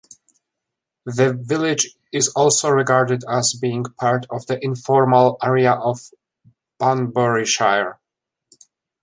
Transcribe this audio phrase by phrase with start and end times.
[1.05, 6.09] The village is also regarded as being part of the informal area of
[6.79, 7.99] Banburyshire.